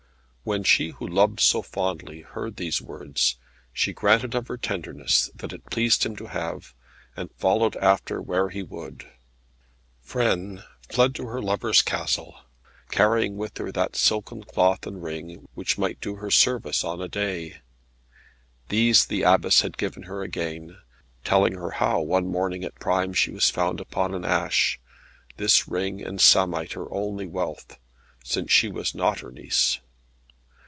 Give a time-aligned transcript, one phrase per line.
[0.43, 3.37] When she who loved so fondly heard these words,
[3.71, 6.73] she granted of her tenderness what it pleased him to have,
[7.15, 9.07] and followed after where he would.
[10.05, 12.39] Frêne fled to her lover's castle,
[12.89, 17.07] carrying with her that silken cloth and ring, which might do her service on a
[17.07, 17.57] day.
[18.69, 20.79] These the Abbess had given her again,
[21.23, 24.79] telling her how one morning at prime she was found upon an ash,
[25.37, 27.77] this ring and samite her only wealth,
[28.23, 29.79] since she was not her niece.